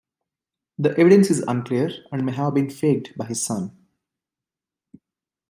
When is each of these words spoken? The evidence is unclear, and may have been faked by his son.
The 0.79 0.97
evidence 0.97 1.29
is 1.29 1.41
unclear, 1.47 1.91
and 2.11 2.25
may 2.25 2.31
have 2.31 2.55
been 2.55 2.71
faked 2.71 3.15
by 3.15 3.25
his 3.27 3.45
son. 3.45 3.77